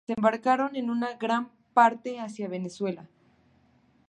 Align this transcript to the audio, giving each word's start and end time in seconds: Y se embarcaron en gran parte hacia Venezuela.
Y 0.07 0.13
se 0.13 0.19
embarcaron 0.19 0.75
en 0.75 0.91
gran 1.19 1.51
parte 1.75 2.19
hacia 2.19 2.47
Venezuela. 2.47 3.07